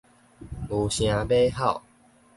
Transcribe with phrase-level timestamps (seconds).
[0.67, 1.83] 牛聲馬吼